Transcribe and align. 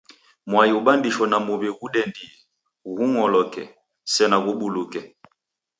Mwai 0.49 0.71
ubandisho 0.79 1.23
na 1.27 1.37
muw'i 1.45 1.69
ghudendie, 1.77 2.33
ghung'oloke, 2.95 3.63
sena 4.13 4.37
ghubuluke. 4.43 5.01